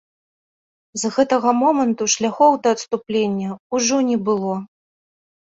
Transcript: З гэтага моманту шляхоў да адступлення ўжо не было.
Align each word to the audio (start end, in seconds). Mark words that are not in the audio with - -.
З 1.01 1.11
гэтага 1.17 1.49
моманту 1.63 2.07
шляхоў 2.15 2.57
да 2.65 2.73
адступлення 2.77 3.49
ўжо 3.77 4.01
не 4.09 4.17
было. 4.33 4.53